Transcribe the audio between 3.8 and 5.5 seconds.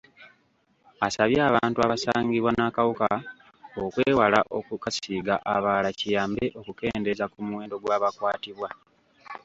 okwewala okukasiiga